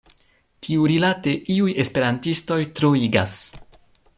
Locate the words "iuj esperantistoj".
1.57-2.59